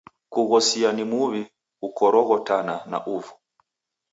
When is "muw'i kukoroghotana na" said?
1.11-2.97